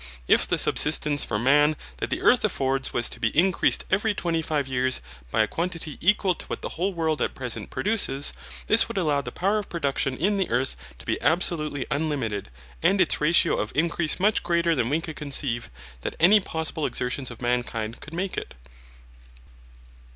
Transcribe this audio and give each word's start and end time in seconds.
If 0.27 0.47
the 0.47 0.57
subsistence 0.57 1.23
for 1.23 1.37
man 1.37 1.75
that 1.97 2.09
the 2.09 2.23
earth 2.23 2.43
affords 2.43 2.91
was 2.91 3.07
to 3.09 3.19
be 3.19 3.27
increased 3.37 3.85
every 3.91 4.15
twenty 4.15 4.41
five 4.41 4.67
years 4.67 4.99
by 5.29 5.43
a 5.43 5.47
quantity 5.47 5.99
equal 6.01 6.33
to 6.33 6.45
what 6.47 6.63
the 6.63 6.69
whole 6.69 6.91
world 6.91 7.21
at 7.21 7.35
present 7.35 7.69
produces, 7.69 8.33
this 8.65 8.87
would 8.87 8.97
allow 8.97 9.21
the 9.21 9.31
power 9.31 9.59
of 9.59 9.69
production 9.69 10.17
in 10.17 10.37
the 10.37 10.49
earth 10.49 10.75
to 10.97 11.05
be 11.05 11.21
absolutely 11.21 11.85
unlimited, 11.91 12.49
and 12.81 12.99
its 12.99 13.21
ratio 13.21 13.57
of 13.59 13.71
increase 13.75 14.19
much 14.19 14.41
greater 14.41 14.73
than 14.73 14.89
we 14.89 15.01
can 15.01 15.13
conceive 15.13 15.69
that 16.01 16.15
any 16.19 16.39
possible 16.39 16.87
exertions 16.87 17.29
of 17.29 17.39
mankind 17.39 17.99
could 18.01 18.15
make 18.15 18.37
it. 18.37 18.55